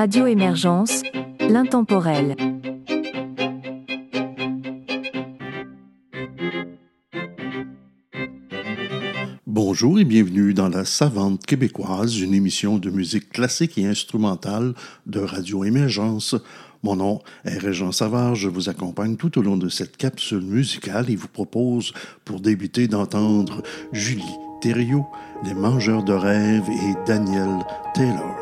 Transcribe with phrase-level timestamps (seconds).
[0.00, 1.02] Radio Émergence,
[1.40, 2.34] l'intemporel.
[9.46, 14.72] Bonjour et bienvenue dans La Savante québécoise, une émission de musique classique et instrumentale
[15.04, 16.34] de Radio Émergence.
[16.82, 21.10] Mon nom est Régent Savard, je vous accompagne tout au long de cette capsule musicale
[21.10, 21.92] et vous propose
[22.24, 23.62] pour débuter d'entendre
[23.92, 24.24] Julie
[24.62, 25.08] Thériault,
[25.44, 27.58] Les Mangeurs de rêves et Daniel
[27.92, 28.39] Taylor.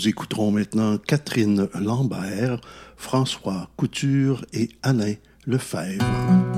[0.00, 2.62] Nous écouterons maintenant Catherine Lambert,
[2.96, 5.12] François Couture et Alain
[5.46, 6.49] Lefebvre.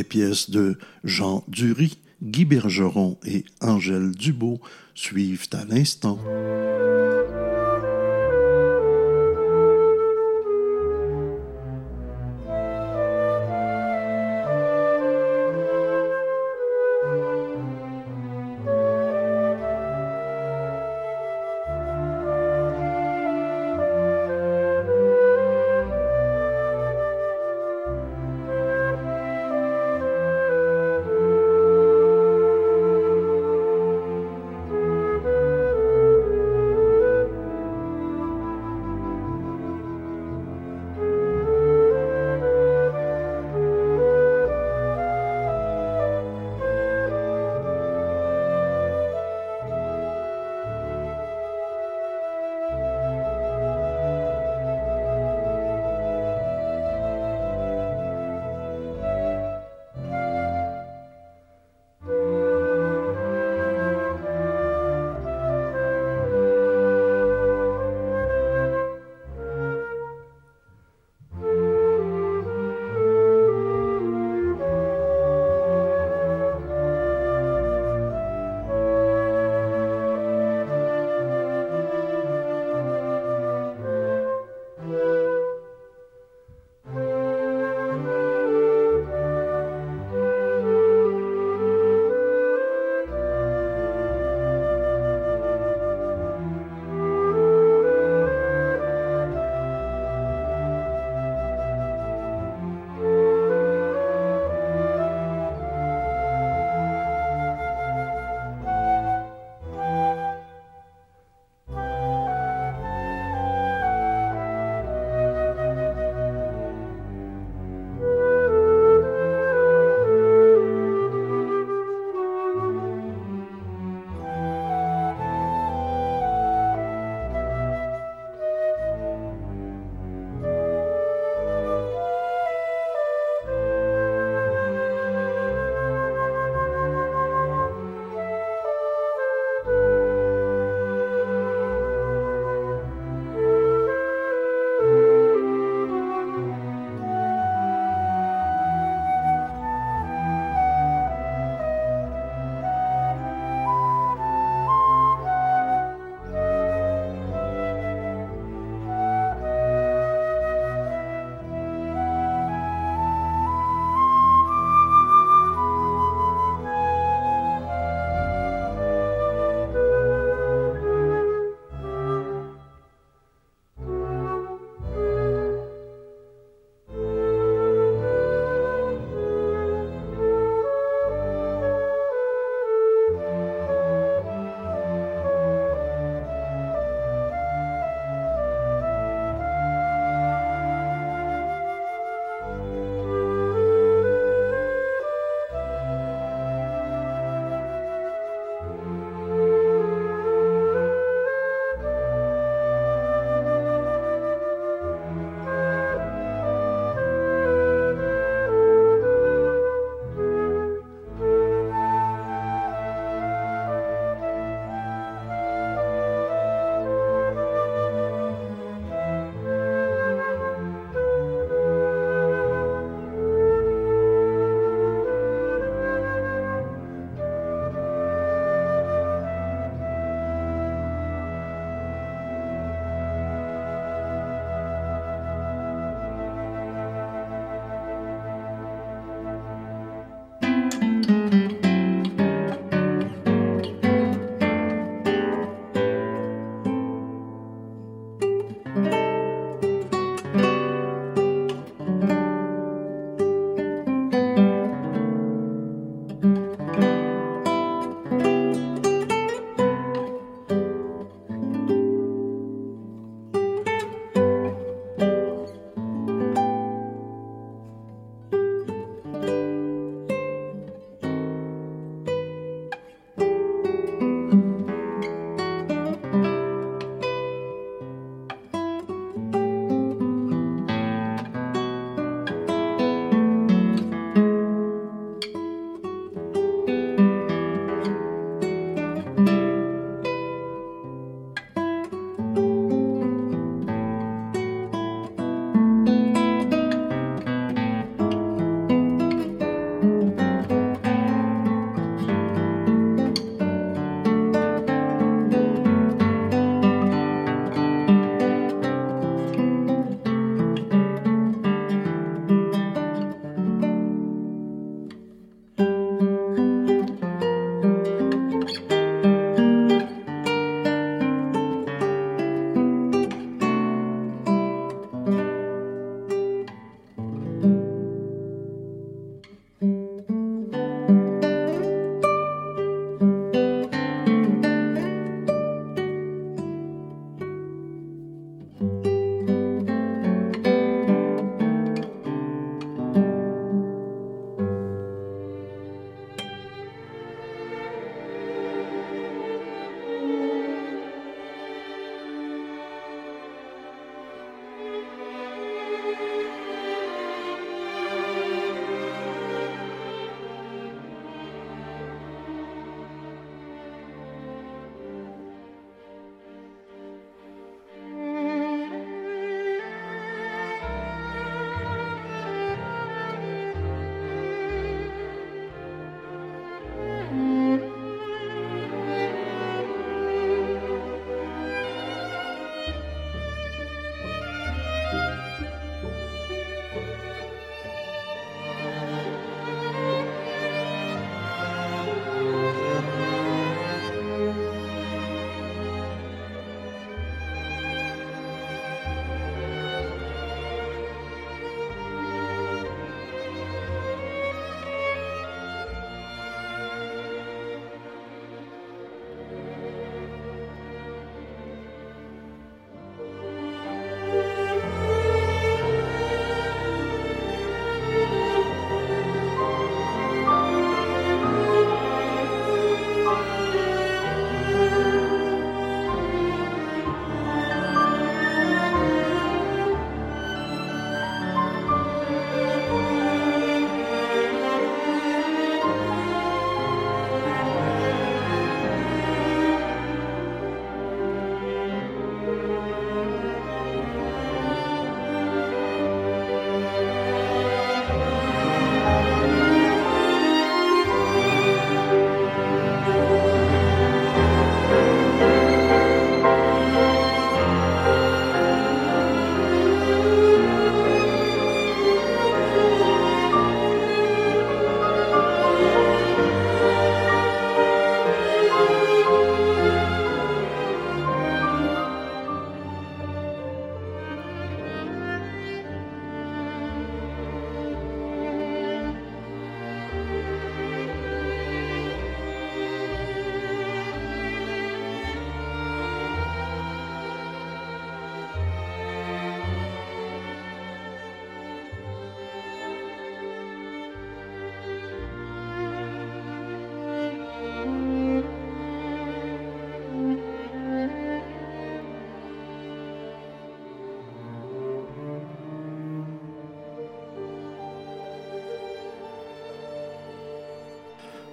[0.00, 4.58] Des pièces de Jean Dury, Guy Bergeron et Angèle Dubo
[4.94, 6.18] suivent à l'instant.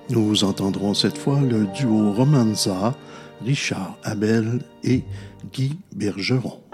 [0.09, 2.95] Nous entendrons cette fois le duo Romanza,
[3.45, 5.03] Richard Abel et
[5.51, 6.66] Guy Bergeron.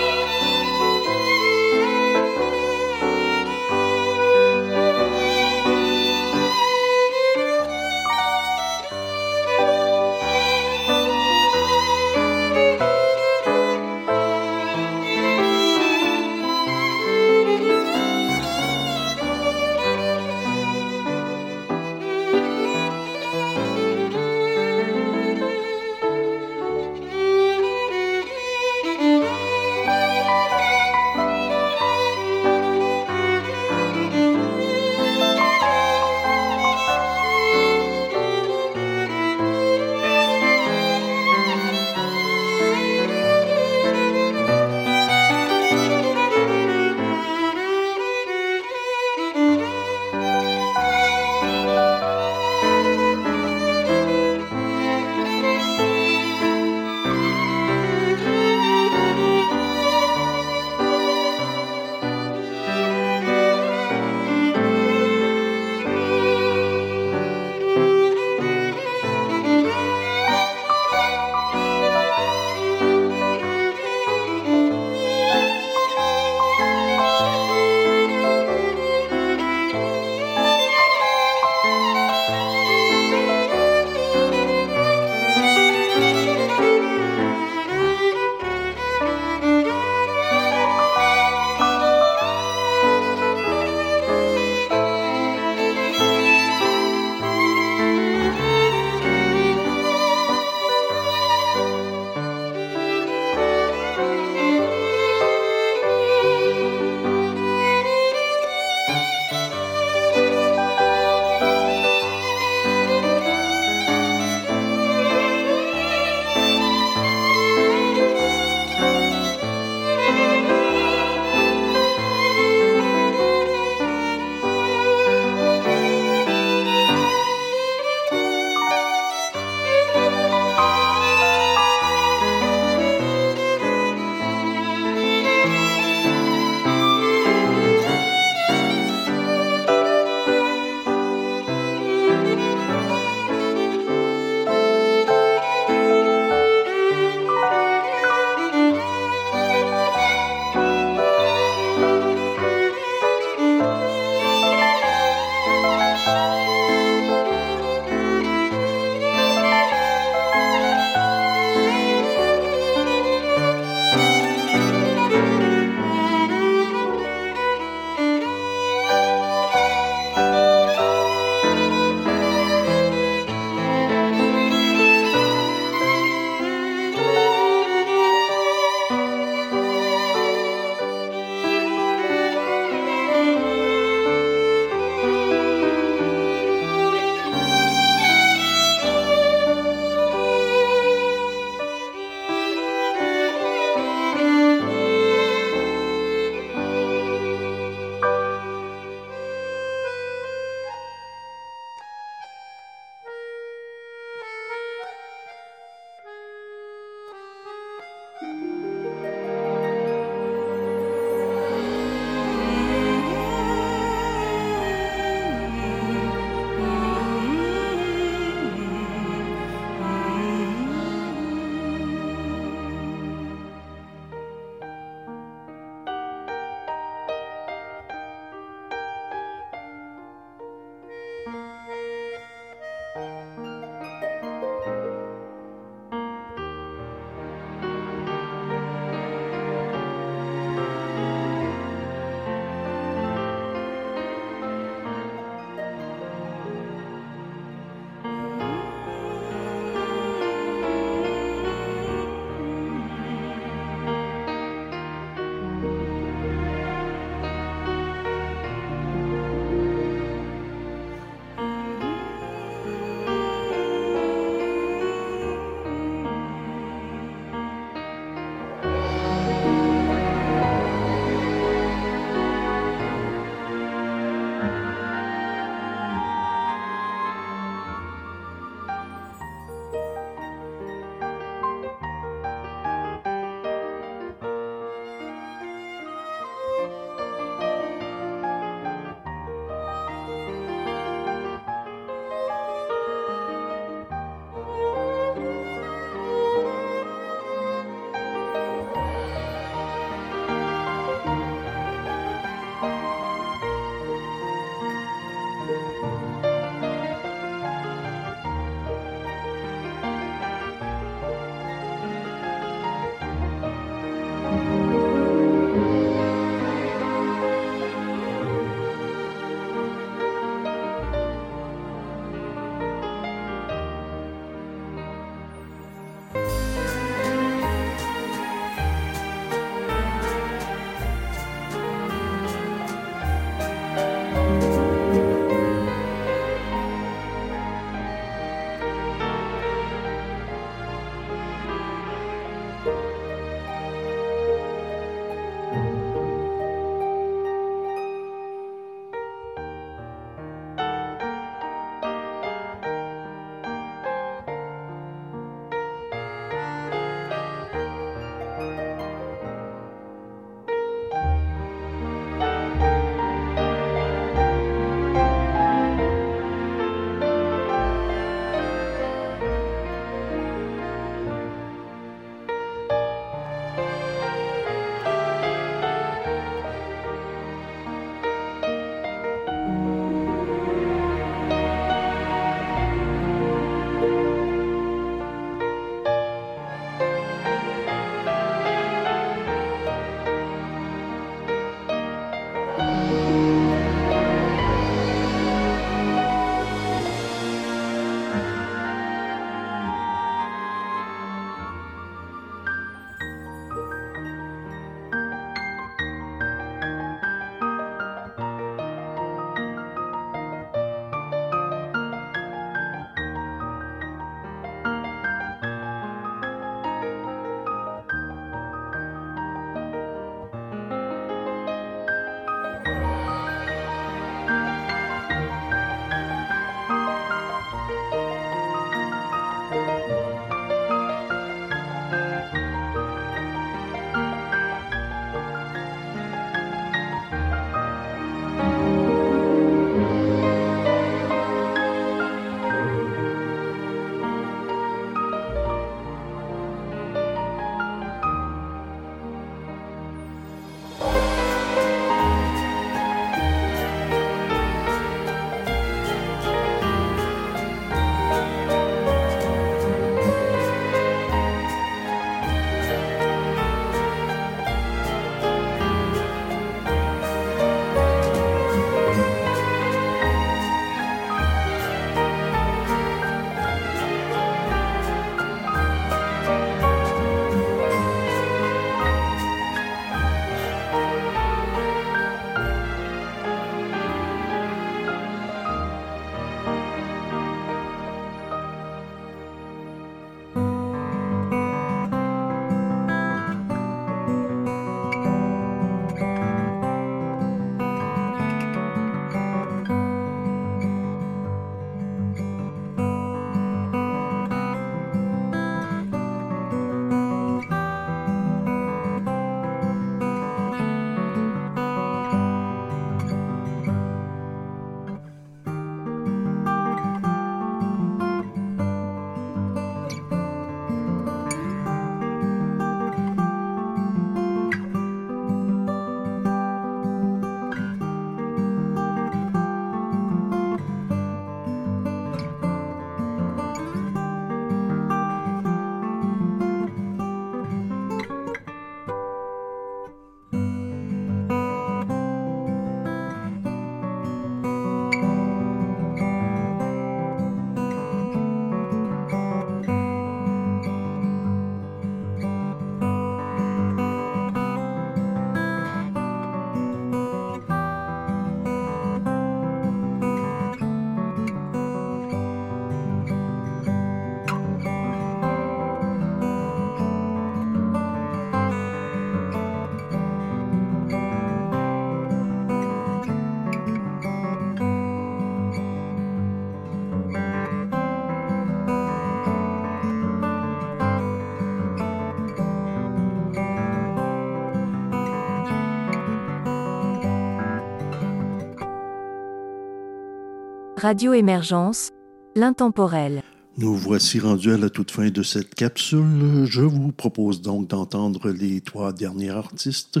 [590.82, 591.90] Radio Émergence,
[592.34, 593.22] l'intemporel.
[593.56, 596.44] Nous voici rendus à la toute fin de cette capsule.
[596.44, 600.00] Je vous propose donc d'entendre les trois derniers artistes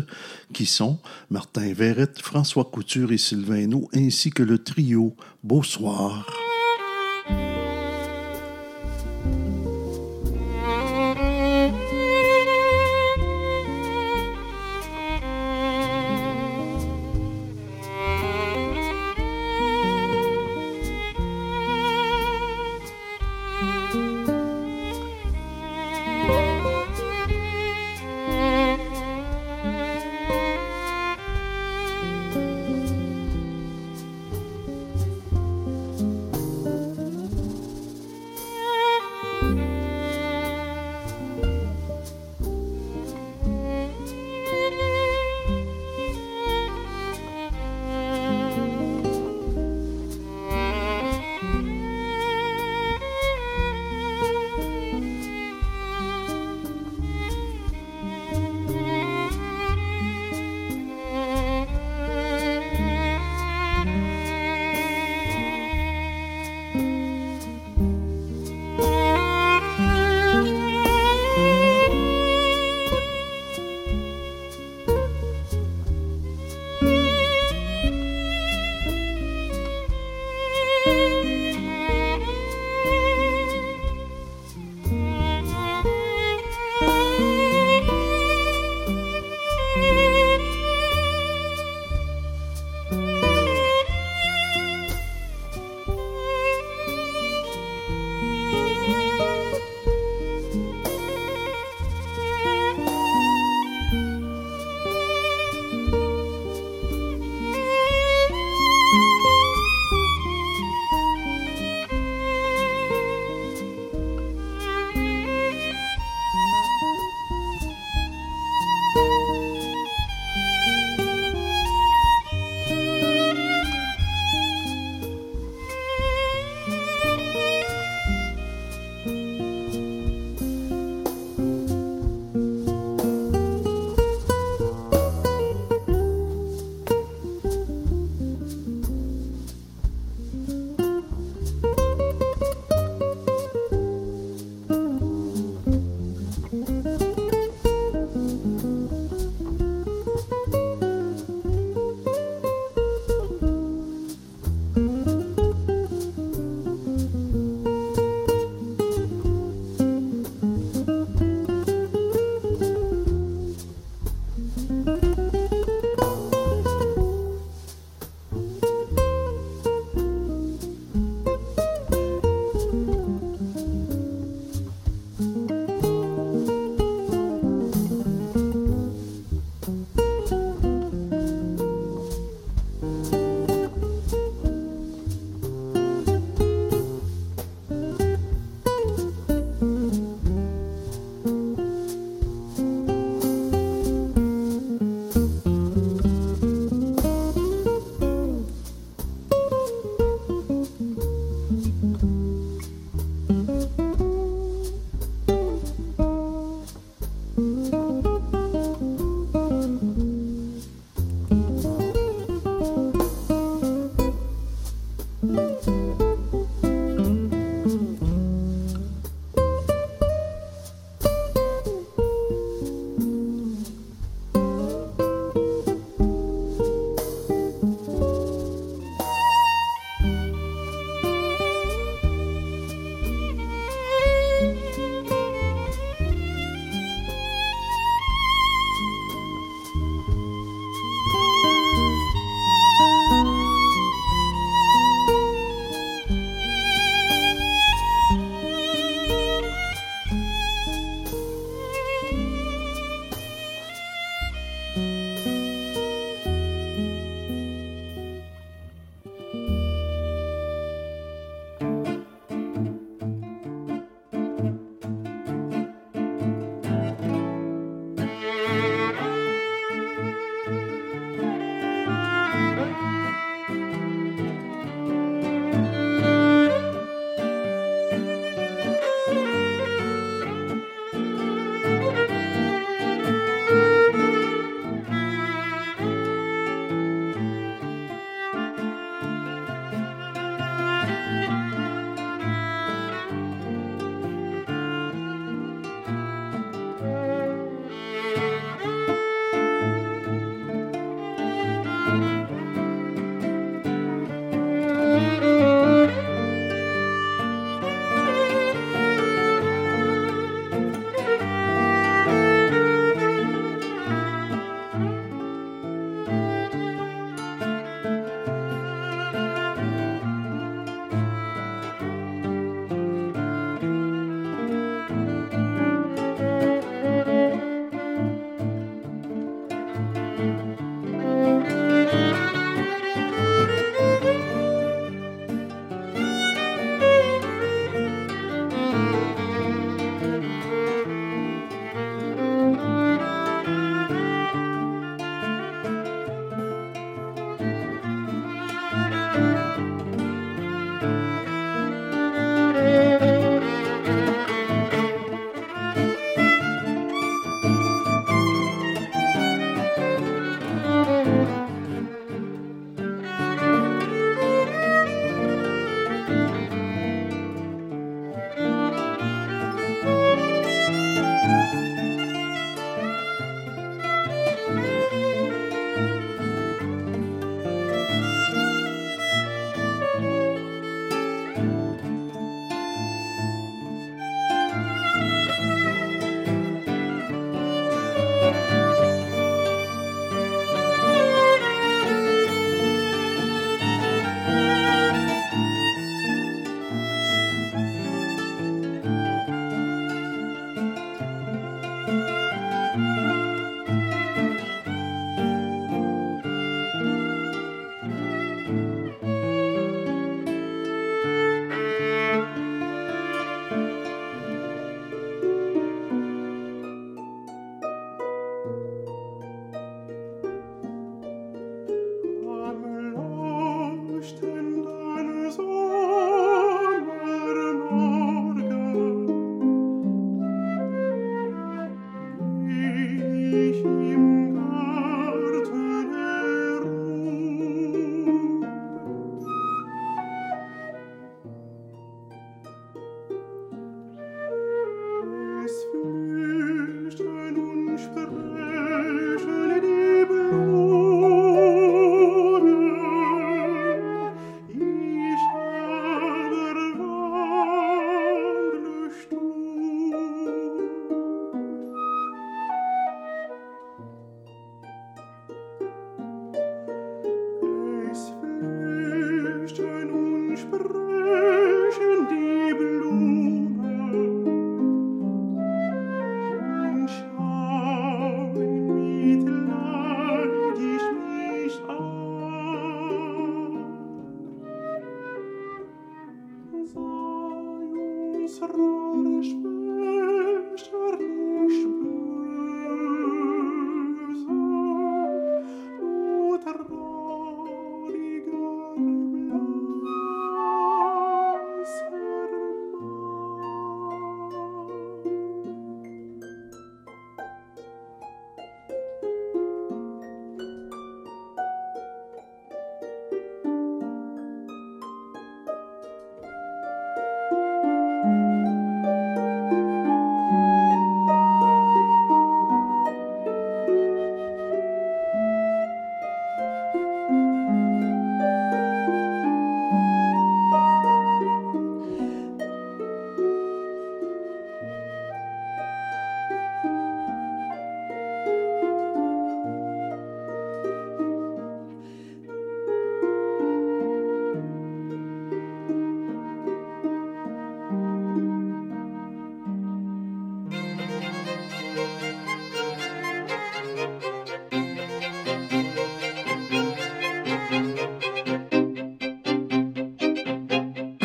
[0.52, 0.98] qui sont
[1.30, 5.14] Martin Verrette, François Couture et Sylvain ainsi que le trio
[5.44, 6.26] Beau Soir.